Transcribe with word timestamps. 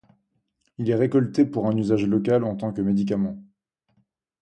Il 0.79 0.89
est 0.89 0.95
récolté 0.95 1.45
pour 1.45 1.67
un 1.67 1.77
usage 1.77 2.05
local 2.07 2.43
en 2.43 2.55
tant 2.55 2.73
que 2.73 2.81
médicament. 2.81 3.37